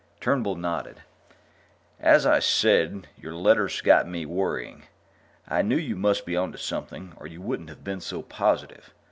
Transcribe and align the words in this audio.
Turnbull 0.19 0.55
nodded. 0.55 1.03
"As 1.99 2.25
I 2.25 2.39
said, 2.39 3.05
your 3.19 3.35
letters 3.35 3.81
got 3.81 4.07
me 4.07 4.25
worrying. 4.25 4.85
I 5.47 5.61
knew 5.61 5.77
you 5.77 5.95
must 5.95 6.25
be 6.25 6.35
on 6.35 6.51
to 6.53 6.57
something 6.57 7.13
or 7.17 7.27
you 7.27 7.39
wouldn't 7.39 7.69
have 7.69 7.83
been 7.83 8.01
so 8.01 8.23
positive. 8.23 8.95